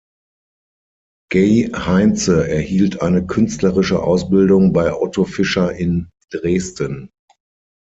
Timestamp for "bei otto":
4.73-5.25